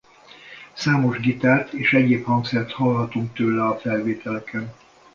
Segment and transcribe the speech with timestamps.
[0.73, 4.73] Számos gitárt és egyéb hangszert hallhatunk tőle a felvételeken.